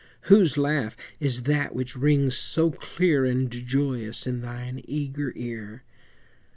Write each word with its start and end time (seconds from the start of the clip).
Whose 0.21 0.57
laugh 0.57 0.97
is 1.19 1.43
that 1.43 1.75
which 1.75 1.95
rings 1.95 2.35
so 2.35 2.71
clear 2.71 3.23
And 3.23 3.51
joyous 3.51 4.25
in 4.25 4.41
thine 4.41 4.81
eager 4.87 5.31
ear? 5.35 5.83